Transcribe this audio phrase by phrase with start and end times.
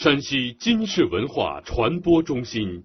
[0.00, 2.84] 山西金氏文化传播中心。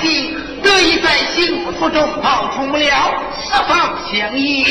[0.00, 2.86] 竟得以在幸福之中冒充不了
[3.40, 4.64] 四方行医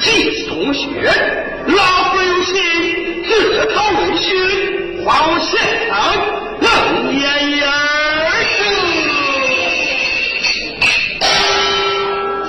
[0.00, 0.86] 既同学
[1.66, 2.54] 老夫有心
[3.24, 4.26] 自掏灵虚
[5.04, 5.92] 还我现场
[6.60, 6.70] 冷
[7.18, 7.22] 言
[7.62, 7.66] 而
[8.26, 8.30] 二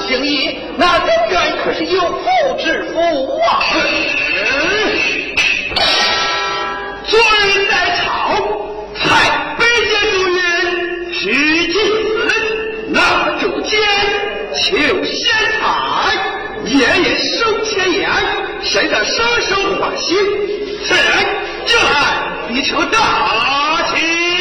[0.08, 2.26] 行医那人员可是有妇
[2.58, 2.94] 之夫
[3.40, 3.48] 啊
[7.06, 7.20] 罪
[7.70, 8.53] 在朝
[14.64, 15.30] 求仙
[15.60, 16.16] 彩
[16.64, 18.10] 年年收千言
[18.62, 20.18] 谁的生生欢心
[20.86, 21.04] 此人
[21.66, 24.33] 就爱一场大气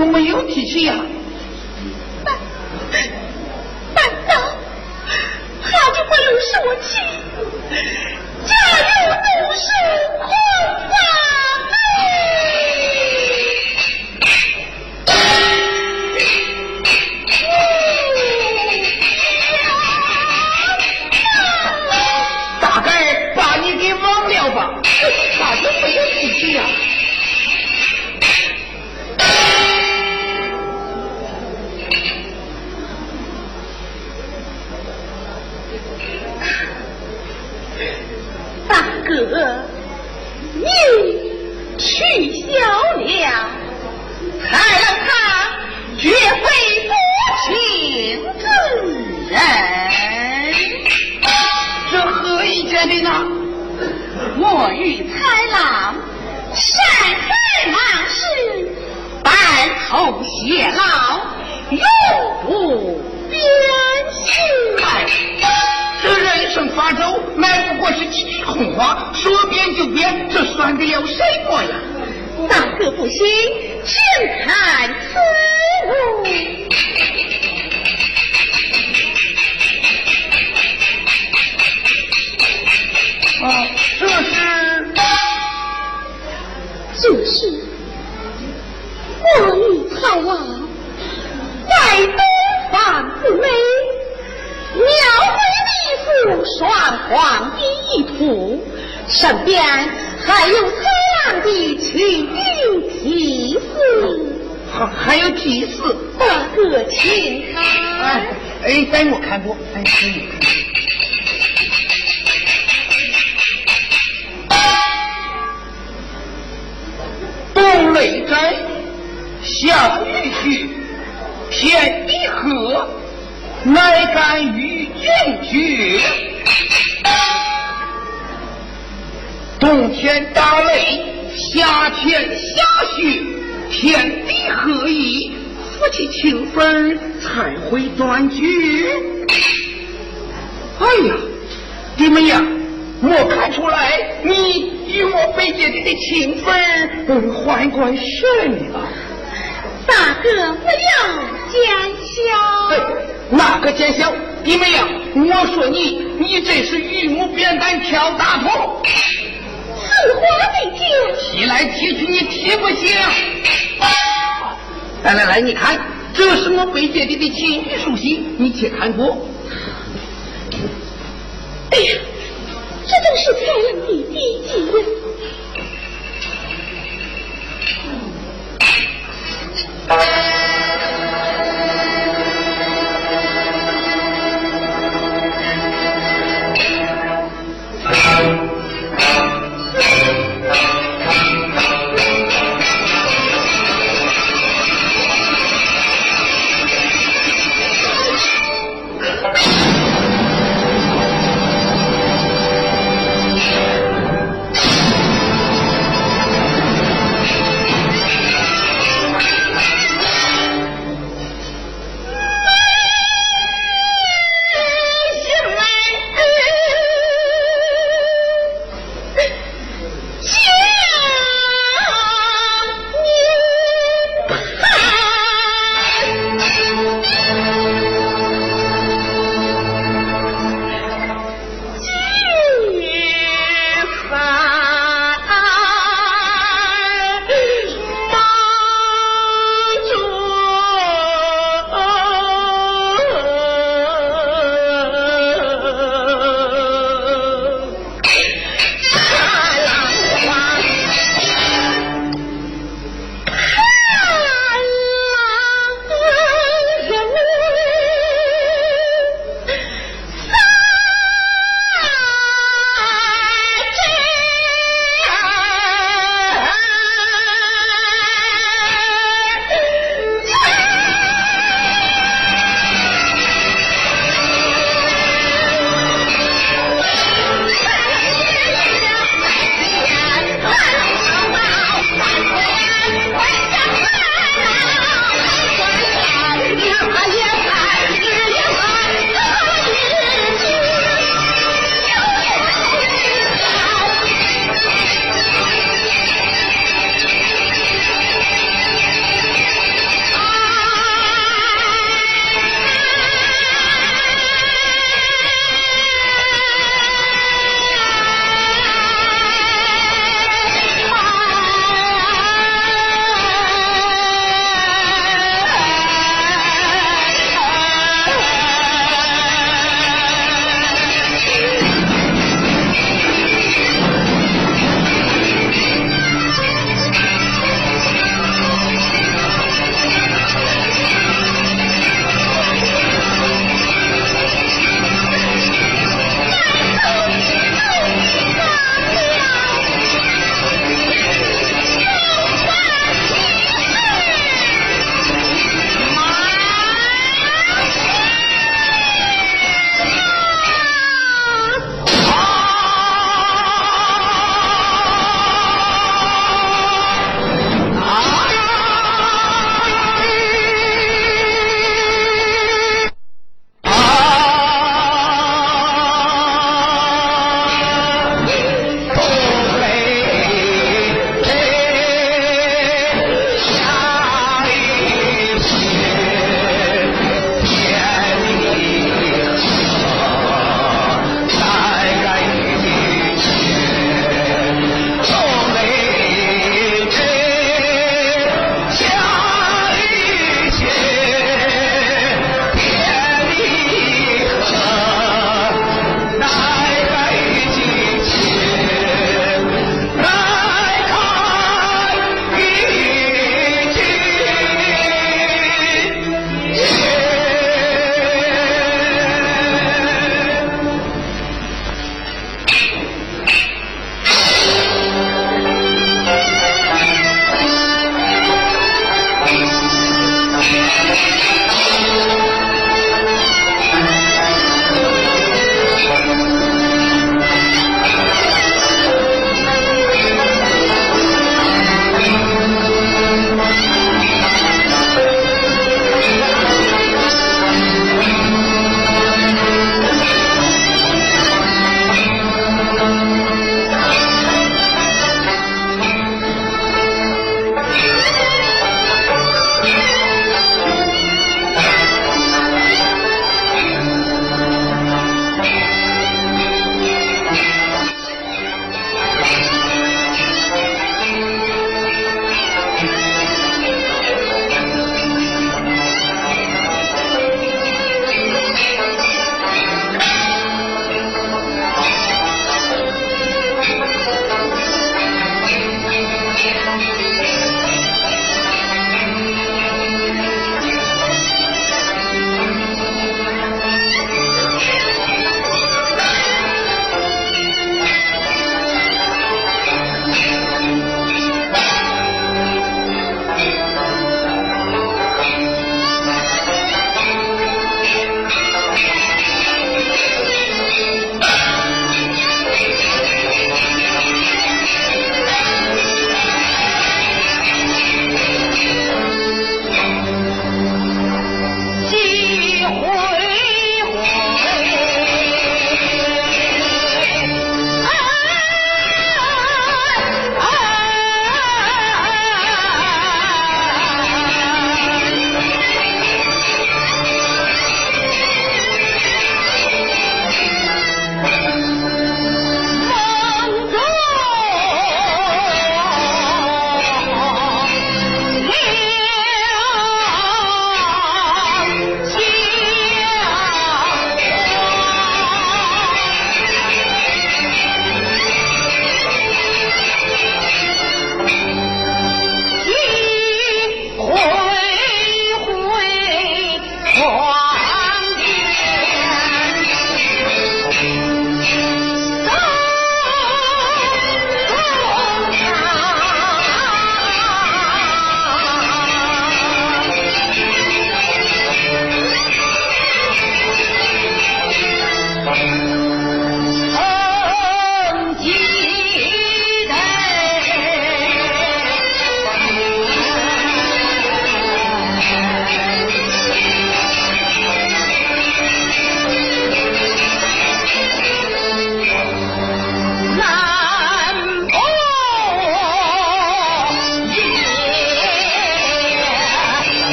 [0.00, 1.04] 我没有脾气呀。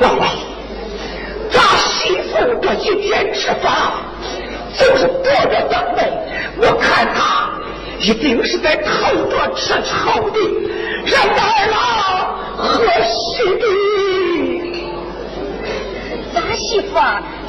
[0.00, 0.28] 老王，
[1.50, 3.92] 咱媳妇这一天吃饭，
[4.76, 5.98] 就是坐着等味。
[6.56, 7.52] 我看她
[8.00, 10.38] 一定是在偷着吃炒的，
[11.06, 11.76] 让大郎
[12.56, 13.64] 喝稀的。
[16.34, 16.98] 咱媳妇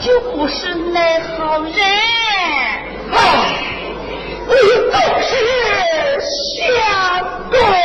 [0.02, 1.74] 就不是那好人。
[3.12, 3.18] 哎，
[4.48, 4.53] 你
[4.91, 5.32] 都是
[6.56, 7.85] 想对。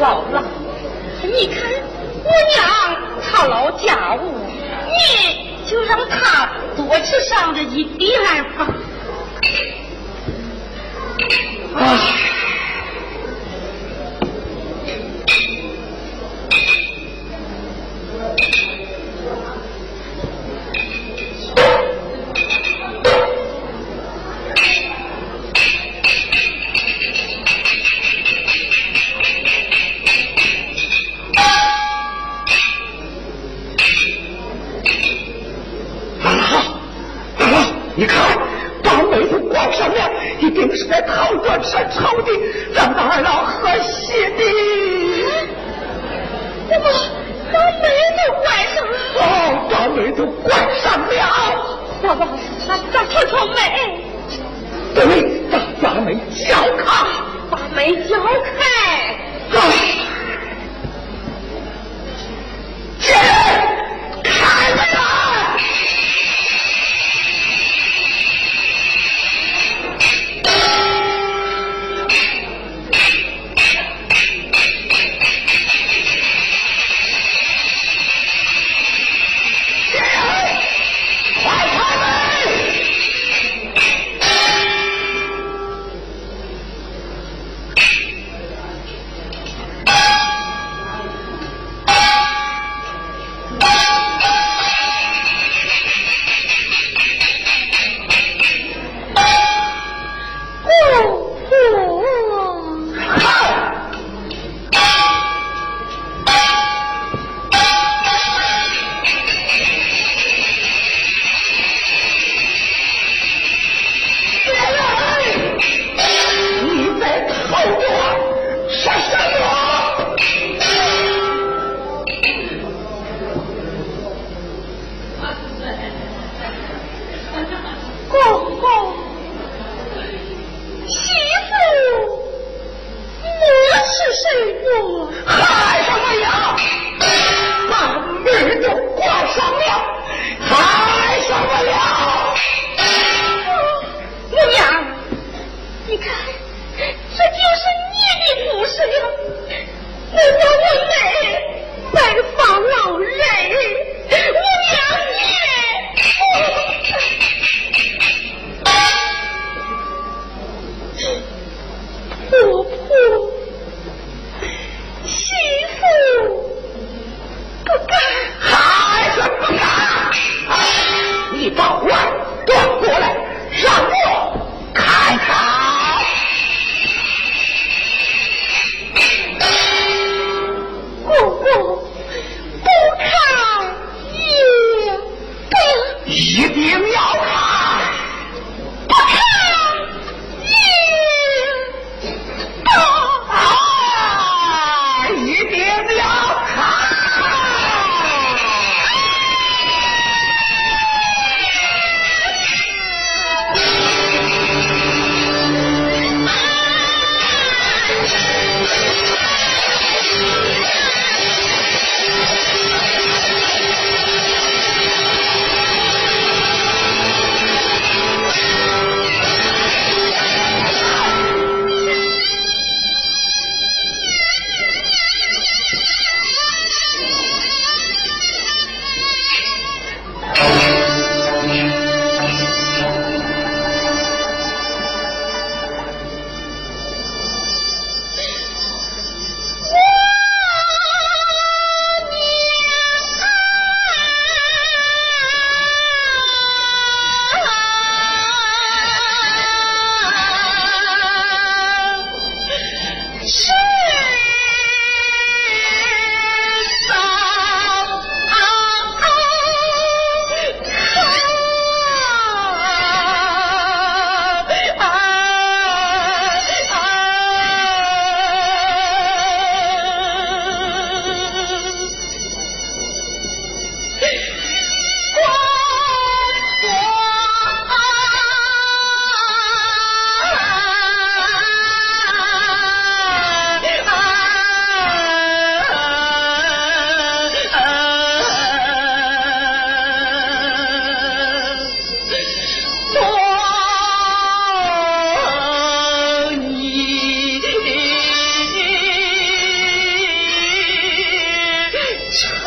[0.00, 0.42] 老了，
[1.22, 1.70] 你看
[2.24, 4.34] 我娘操劳家务，
[4.88, 8.66] 你就让她多吃上这一点来吧。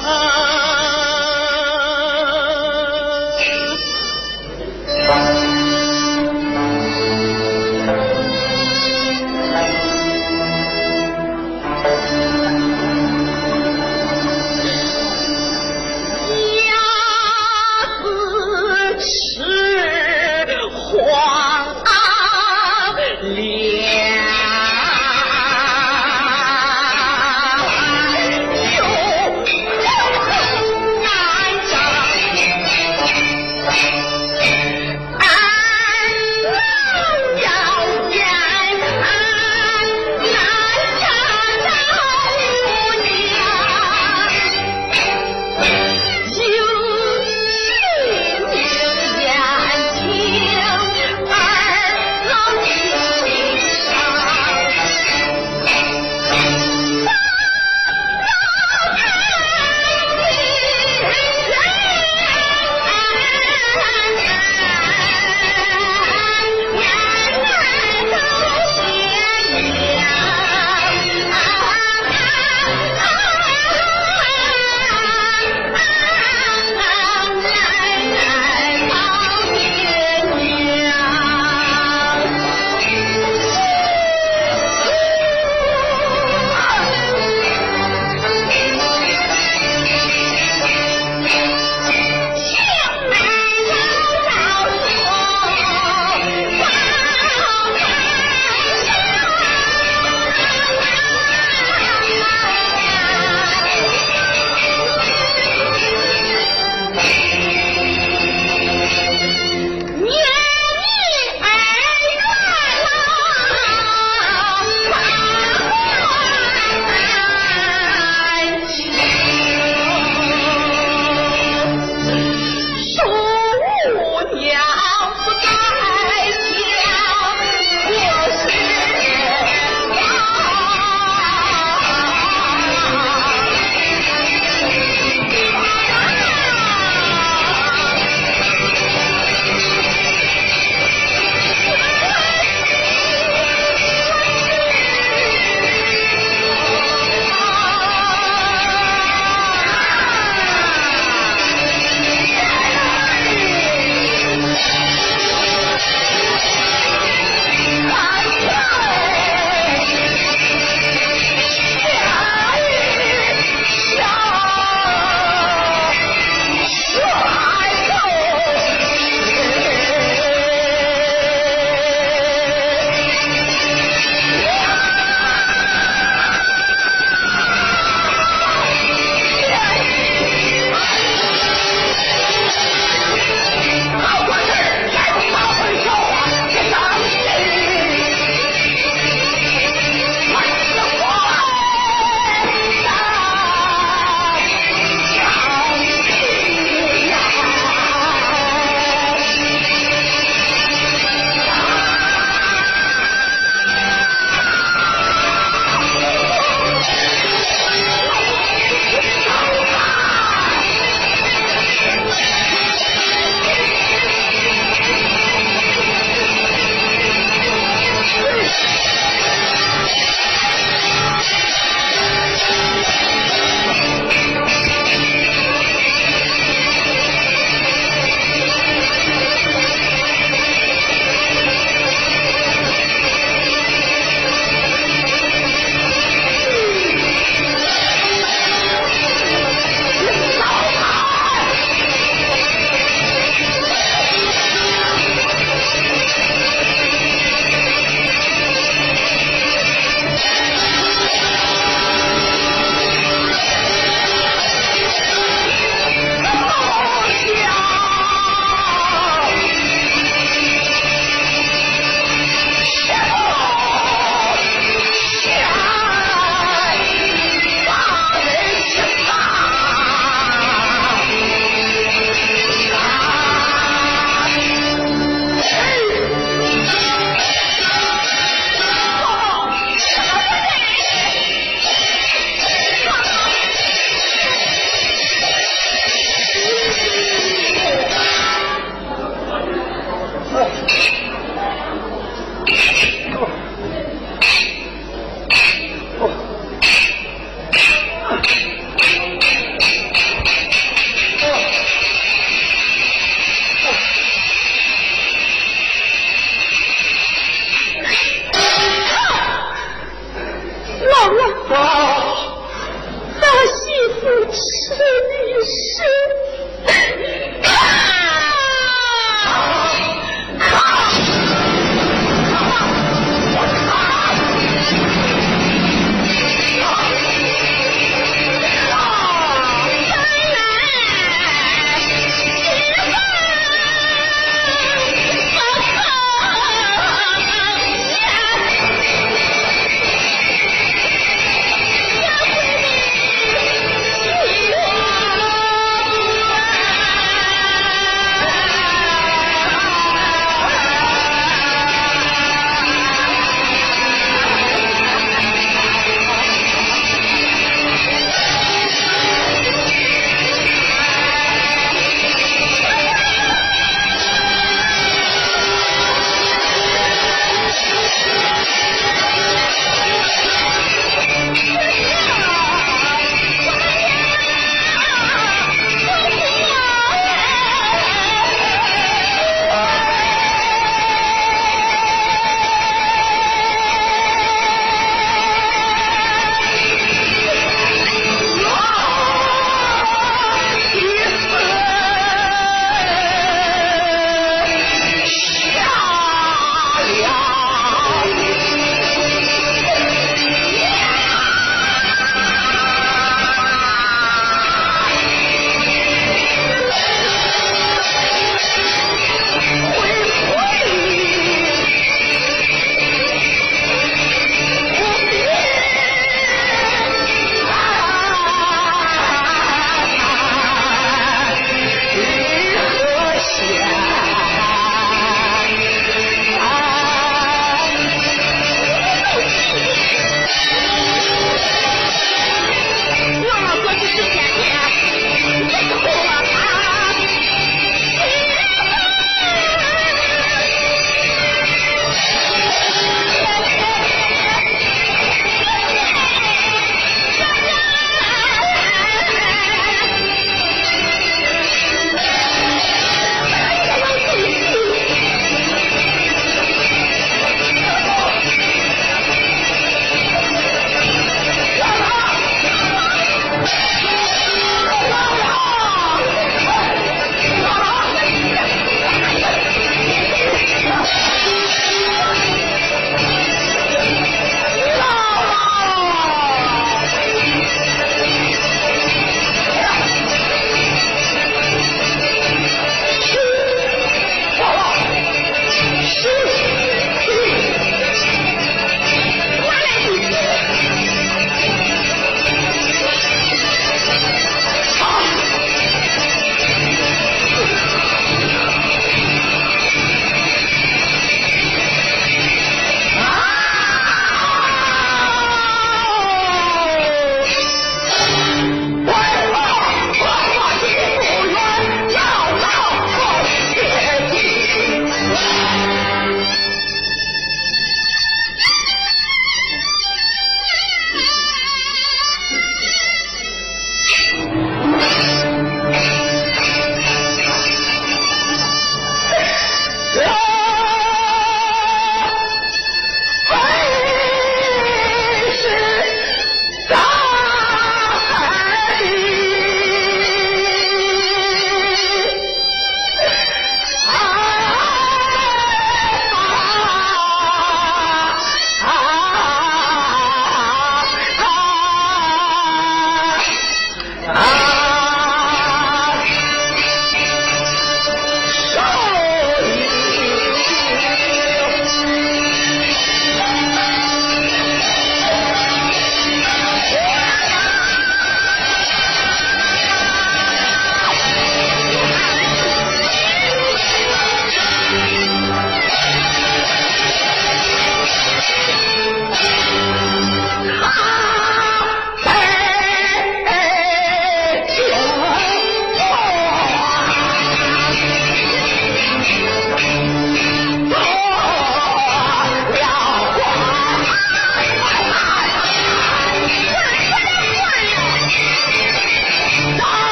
[0.00, 0.39] فيها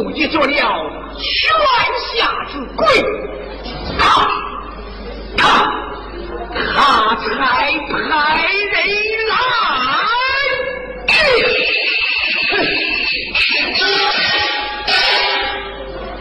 [0.00, 0.52] 他父母也做了
[1.18, 1.52] 泉
[2.14, 2.86] 下之鬼，
[3.98, 4.00] 他
[5.36, 5.44] 他
[6.48, 7.28] 他才
[7.86, 7.92] 派
[8.72, 8.80] 人
[9.28, 9.36] 来。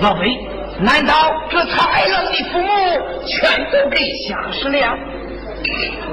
[0.01, 0.37] 老梅，
[0.79, 1.13] 难道
[1.49, 2.67] 这才郎的父母
[3.25, 3.97] 全都给
[4.27, 4.97] 下死了？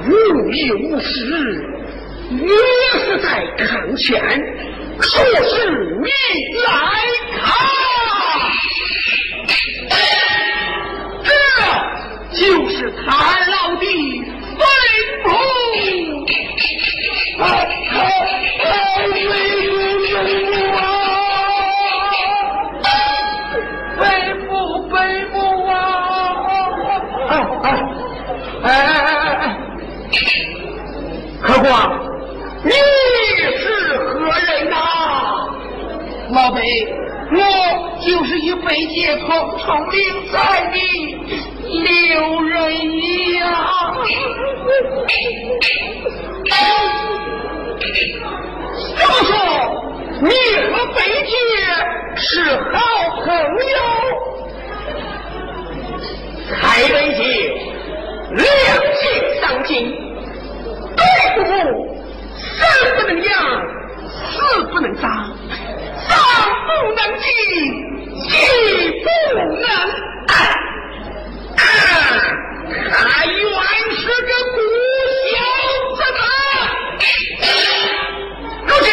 [0.06, 0.10] 无
[0.50, 1.64] 理无事，
[2.30, 2.36] 我
[2.98, 4.22] 是在看前。
[4.98, 5.70] 说是
[6.00, 6.08] 你
[6.64, 6.70] 来
[7.46, 7.50] 啊，
[11.24, 11.28] 这
[12.36, 13.06] 就是他
[13.46, 13.84] 老的
[14.58, 14.62] 吩
[15.24, 15.26] 咐。
[17.38, 17.42] 啊
[17.90, 17.94] 啊
[22.84, 22.88] 啊！
[23.98, 24.00] 吩
[24.46, 24.48] 咐
[24.90, 24.94] 吩
[25.32, 25.34] 咐
[25.70, 25.72] 啊！
[27.28, 27.32] 哎
[27.62, 27.66] 哎
[28.62, 28.68] 哎哎
[29.06, 29.44] 哎哎！
[31.42, 31.66] 客官，
[32.64, 32.70] 你
[33.58, 33.64] 是
[33.98, 34.04] 何
[34.38, 34.74] 人呐？
[36.32, 36.58] 老辈，
[37.28, 39.26] 我就是与北界同
[39.58, 39.98] 冲领
[40.30, 40.76] 赛的
[41.82, 42.54] 刘仁
[43.34, 43.40] 呀。
[48.96, 49.30] 这么说，
[50.22, 50.30] 你
[50.70, 51.32] 和北界
[52.16, 52.24] 是
[52.72, 52.74] 好
[53.24, 53.76] 朋友？
[56.48, 56.54] 开
[56.88, 57.20] 北界，
[58.30, 58.44] 两
[58.94, 59.02] 情
[59.40, 59.68] 相亲，
[60.96, 61.00] 对
[61.34, 61.52] 付生
[62.96, 63.28] 不能养，
[64.08, 65.35] 死不能长。
[66.66, 67.26] 不能进，
[68.28, 68.30] 气
[69.02, 69.06] 不
[69.60, 69.64] 能
[70.26, 70.30] 安。
[72.90, 73.34] 他原
[73.94, 74.56] 是个不
[75.30, 75.34] 孝
[75.96, 75.98] 子
[78.66, 78.86] 如今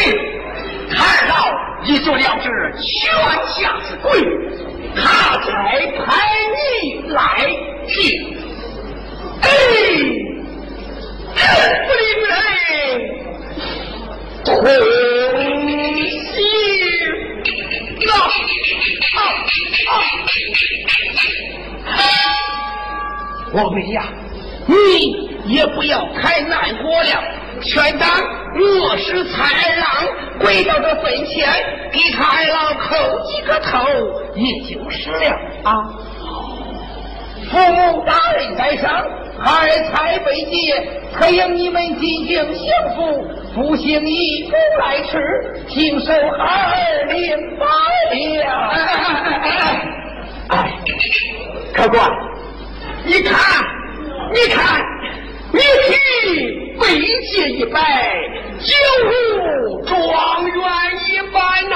[0.98, 1.32] 二老
[1.86, 2.46] 已做了这
[2.80, 2.84] 泉
[3.48, 4.06] 下之鬼，
[4.96, 5.02] 他
[5.40, 5.48] 才
[5.98, 6.02] 派
[6.54, 6.58] 你
[7.10, 7.18] 来
[7.88, 7.92] 替。
[9.42, 9.46] 哎，
[11.36, 11.42] 真
[11.86, 12.32] 不令人
[14.46, 14.50] 痛。
[23.56, 24.04] 我们呀，
[24.66, 27.24] 你也不要太难过了。
[27.62, 28.10] 全当
[28.60, 29.88] 我是蔡二郎，
[30.40, 31.48] 跪到这坟前，
[31.92, 33.88] 给蔡二郎叩几个头，
[34.36, 35.30] 也就是了
[35.64, 35.70] 啊。
[37.52, 38.90] 父母大人在上，
[39.40, 40.84] 孩儿才被接，
[41.14, 42.66] 可让你们进行幸
[42.96, 43.24] 福，
[43.56, 47.66] 不幸一步来迟，听受孩儿领拜
[48.44, 48.50] 了。
[48.70, 49.48] 哎哎哎哎
[50.50, 50.54] 哎！
[51.74, 52.10] 客官，
[53.06, 53.64] 你看，
[54.34, 54.82] 你看，
[55.52, 55.62] 你替
[56.80, 56.82] 北
[57.28, 57.80] 界一拜，
[58.60, 58.74] 就
[59.06, 60.54] 如状元
[61.10, 61.76] 一般呐。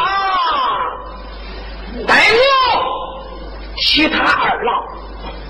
[2.08, 2.40] 待我
[3.78, 4.84] 其他二老。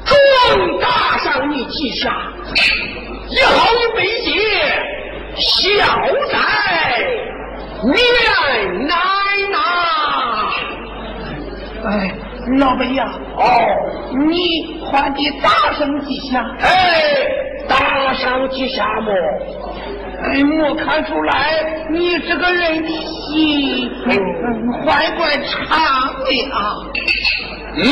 [0.06, 2.32] 状打上你几下，
[3.30, 4.32] 也好与北界
[5.40, 5.86] 消
[6.32, 6.38] 灾
[7.84, 8.98] 免难
[9.52, 9.56] 呐。
[11.86, 11.90] 哎，
[12.60, 13.06] 老伯呀，
[13.38, 13.42] 哦，
[14.28, 16.44] 你还得大声几下。
[16.60, 16.66] 哎，
[17.68, 19.12] 大声几下么？
[20.24, 25.56] 哎，我看出来你这个人的心还怪长
[26.24, 26.58] 的啊。
[27.76, 27.84] 嗯，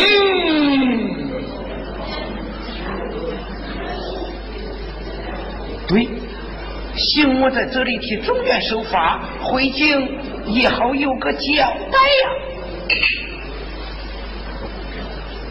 [5.87, 6.07] 对，
[6.97, 11.39] 行我在这里替中原守法，回京也好有个交
[11.91, 12.29] 代呀。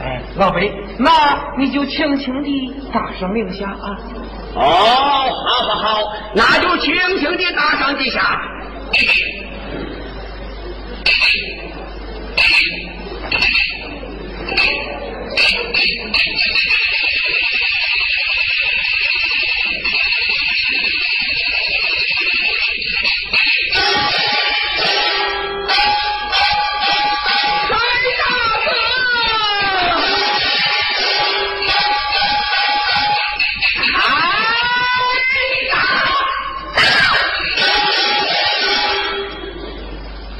[0.00, 3.98] 哎，老辈，那你就轻轻地打上两下啊。
[4.54, 8.40] 哦，好好好，那就轻轻地打上几下。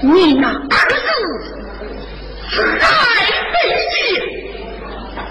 [0.06, 0.54] 你那儿
[0.90, 1.06] 子
[2.78, 2.84] 在
[3.52, 3.56] 北
[3.90, 3.96] 京，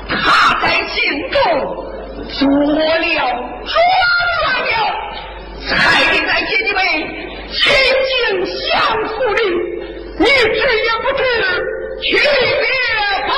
[0.08, 0.16] 他
[0.62, 0.98] 在京
[1.32, 1.36] 中
[2.30, 2.40] 做
[2.74, 4.23] 了状元了，
[5.68, 5.72] 才
[6.12, 6.80] 得在给你们
[7.52, 7.62] 亲
[8.08, 8.12] 近
[8.46, 8.70] 相
[9.08, 9.40] 府里，
[10.20, 11.22] 你知也不知，
[12.02, 12.66] 去别
[13.28, 13.32] 报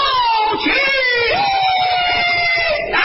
[0.64, 0.66] 去
[2.94, 2.98] 啊！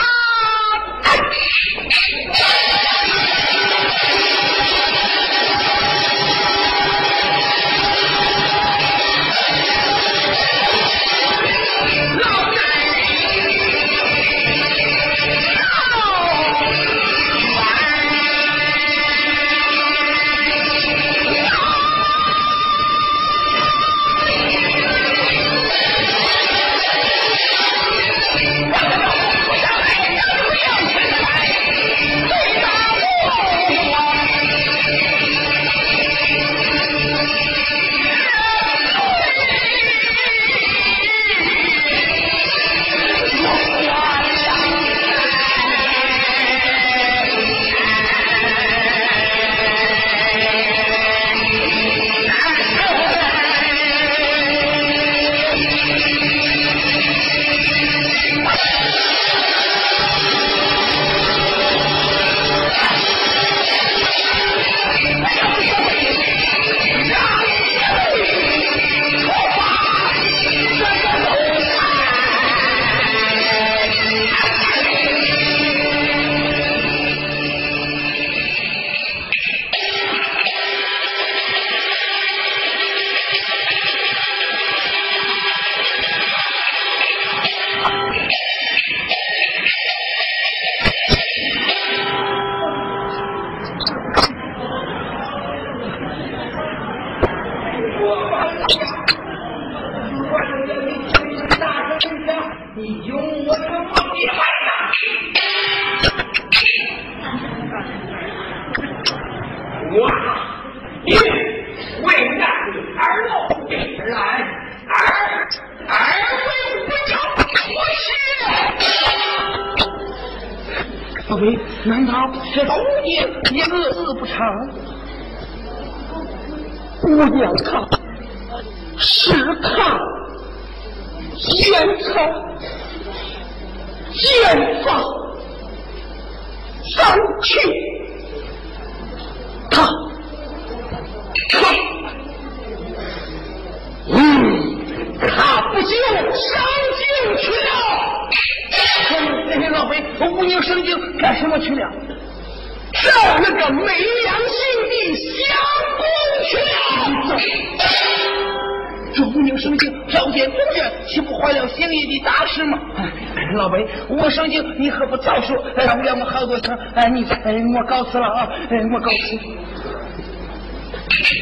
[167.75, 168.49] 我告辞了啊！
[168.93, 169.37] 我告辞。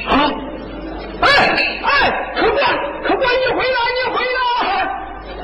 [0.08, 0.32] 啊！
[1.22, 1.28] 哎
[1.84, 1.90] 哎，
[2.36, 2.60] 客官，
[3.04, 4.40] 客官，你回来，你回来！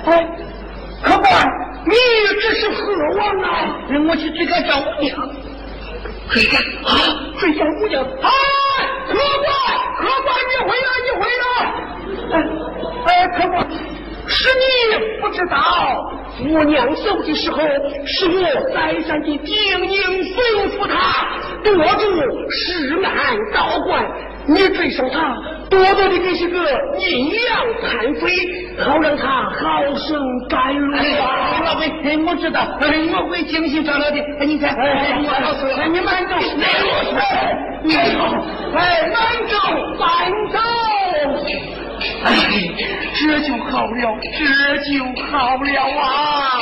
[0.05, 0.09] 哎，
[1.03, 1.27] 客官，
[1.85, 1.95] 你
[2.41, 2.77] 这是何
[3.17, 3.45] 往啊？
[3.89, 5.15] 让我去追赶赵五娘。
[6.29, 6.89] 追赶啊！
[7.39, 8.03] 追赶五娘！
[8.03, 8.29] 哎，
[9.07, 9.19] 客官，
[9.97, 11.45] 客官，你回来，你回来！
[12.31, 12.33] 哎
[13.05, 13.55] 哎，客官，
[14.27, 14.63] 是你
[15.21, 15.55] 不知道，
[16.53, 17.57] 我娘走的时候，
[18.05, 18.41] 是我
[18.73, 19.83] 再三的叮咛
[21.65, 22.05] 吩咐他，多住
[22.51, 23.11] 市南
[23.53, 24.05] 道观。
[24.47, 25.35] 你追上他，
[25.71, 26.59] 多多的给些个
[26.99, 28.29] 阴阳贪妃，
[28.77, 31.61] 好让他好生甘露啊！
[31.65, 31.91] 老贵，
[32.23, 34.17] 我知道，我会精心照料的。
[34.45, 36.63] 你看，我告诉你，你慢走，慢
[38.13, 38.21] 走，
[38.77, 39.17] 哎，慢
[39.49, 39.55] 走，
[39.97, 40.05] 慢
[40.53, 40.59] 走。
[42.23, 42.29] 哎，
[43.15, 43.97] 这就好了，
[44.37, 45.67] 这就好了
[45.99, 46.61] 啊！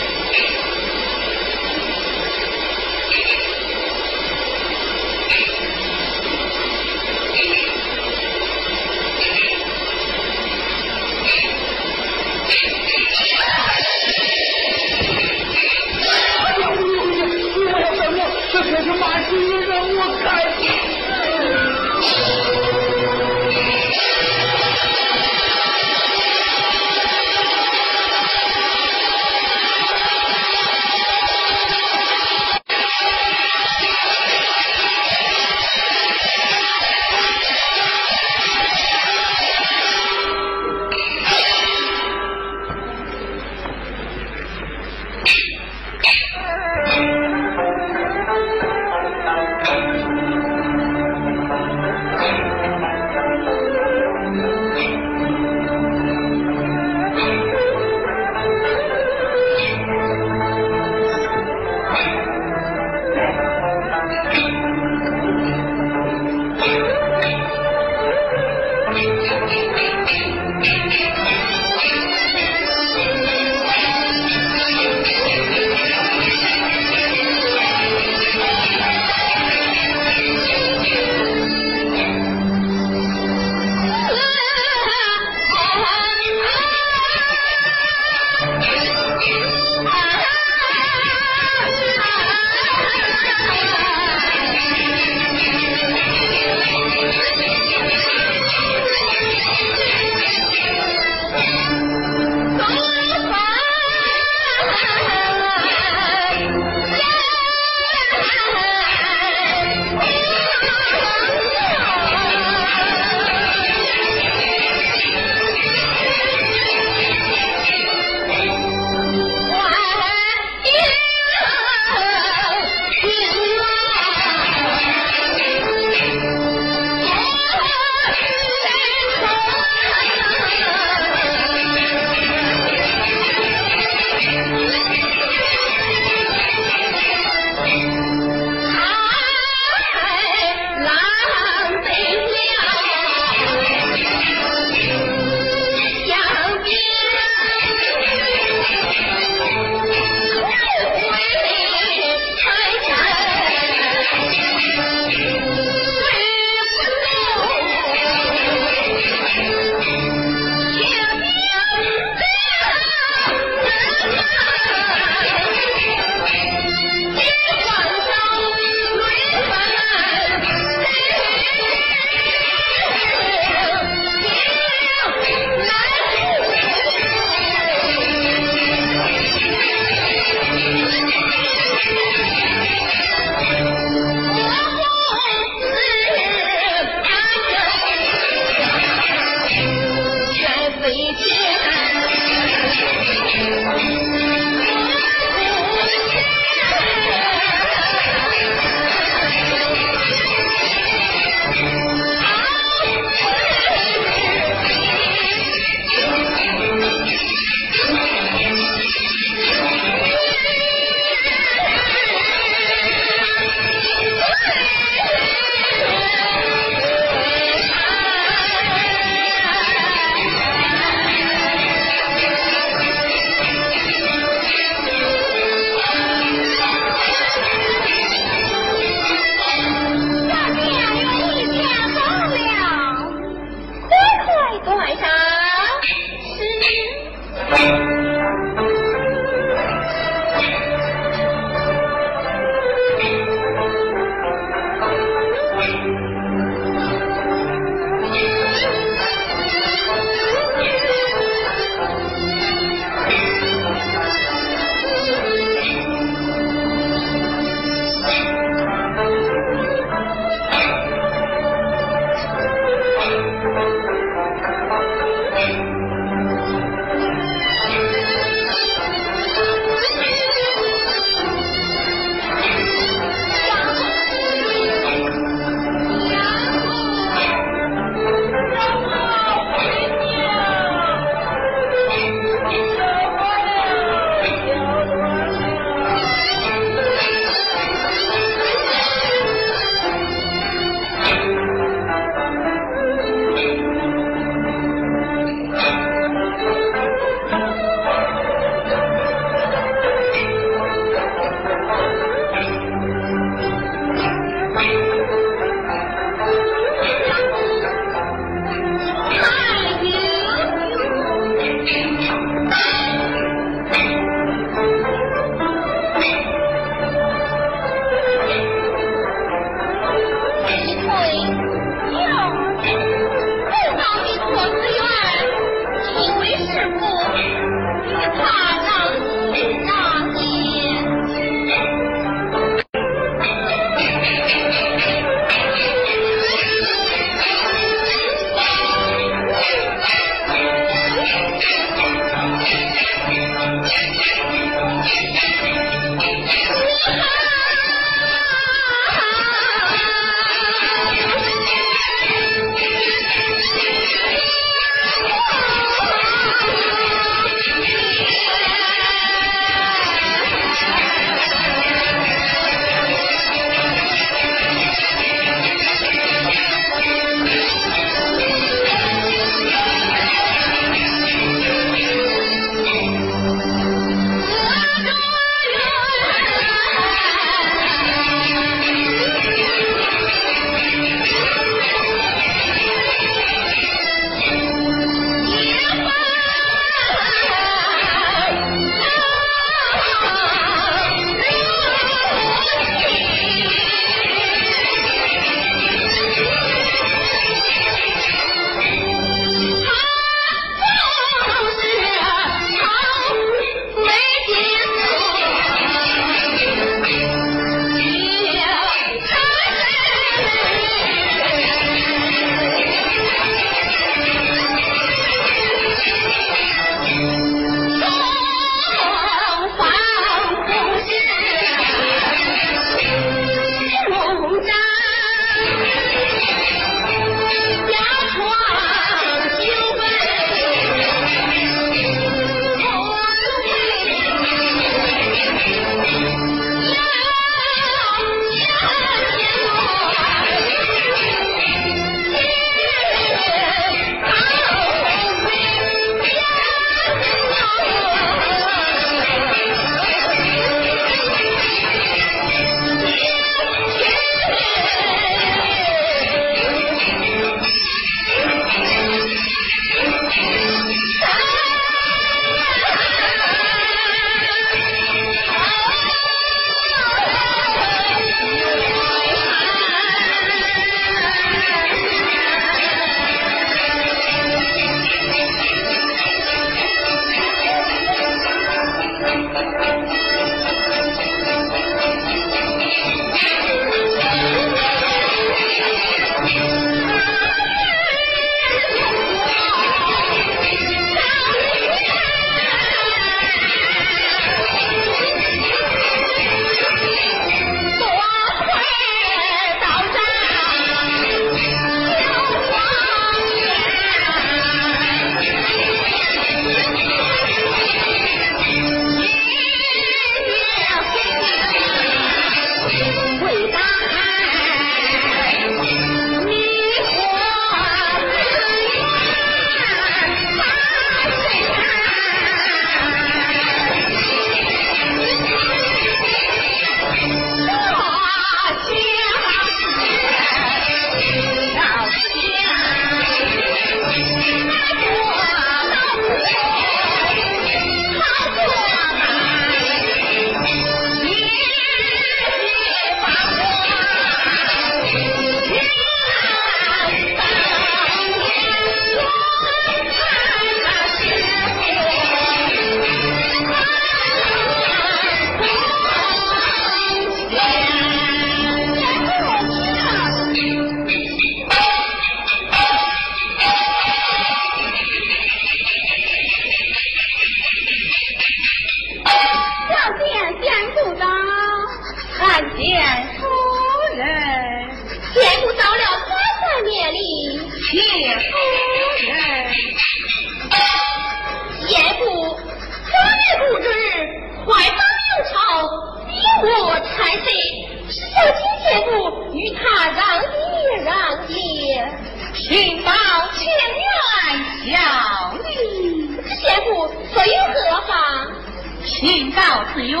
[599.04, 600.00] 情到此有，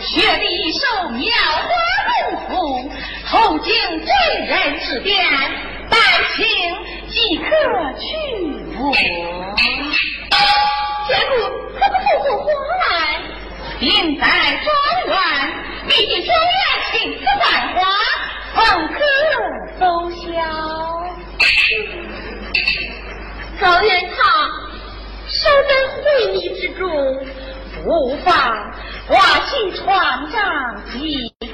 [0.00, 1.22] 学弟一手妙
[1.52, 1.68] 花
[2.08, 2.90] 功夫，
[3.26, 3.72] 后经
[4.04, 4.10] 真
[4.44, 5.24] 人指点，
[5.88, 5.96] 待
[6.34, 6.44] 请
[7.08, 7.46] 即刻
[7.96, 8.06] 去
[8.76, 8.92] 我。
[11.06, 11.30] 姐夫，
[11.78, 11.94] 可不
[12.26, 12.50] 送花
[12.90, 12.90] 来？
[13.78, 14.26] 并在
[14.64, 14.68] 庄
[15.06, 15.14] 园，
[15.88, 16.52] 毕竟庄园
[16.90, 17.46] 请此繁
[17.76, 17.78] 花，
[18.52, 18.98] 方可
[19.78, 20.18] 奏效。
[23.60, 24.18] 赵元他
[25.28, 25.38] 守
[25.68, 25.70] 在
[26.02, 26.82] 会议之中，
[27.86, 28.72] 无妨，
[29.08, 31.46] 挂起船帐即可。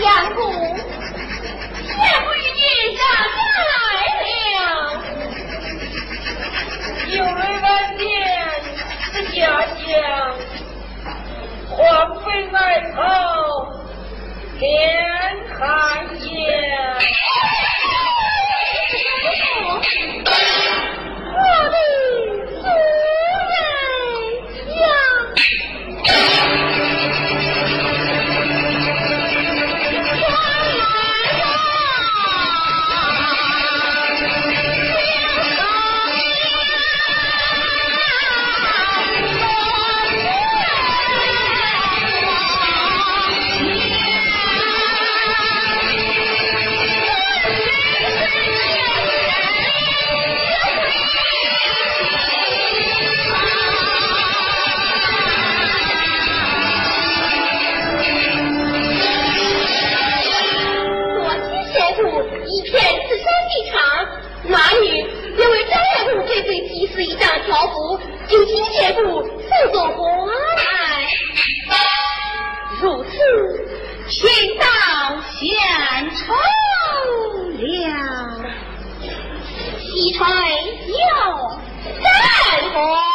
[0.00, 2.60] 相公，相公与你
[2.96, 3.00] 上
[3.66, 3.70] 来
[4.24, 4.58] 了。
[7.10, 7.68] 有人晚
[7.98, 8.00] 见
[9.12, 9.78] 是家乡，
[11.68, 11.76] 荒
[12.24, 12.56] 废埋
[12.92, 12.98] 草，
[14.60, 14.68] 连
[15.58, 15.58] 寒
[16.20, 16.28] 夜。
[21.32, 21.40] 我
[21.70, 21.76] 的
[22.60, 22.62] 祖
[23.48, 23.58] 人
[24.76, 24.84] 呀！
[67.50, 67.98] 司一张条幅，
[68.28, 70.02] 就请谢父送送花
[70.56, 70.62] 来。
[72.80, 73.10] 如此，
[74.08, 74.64] 天道
[75.32, 75.48] 献
[76.10, 76.38] 丑了。
[79.80, 80.94] 西川有
[82.00, 82.02] 三
[82.72, 83.09] 花。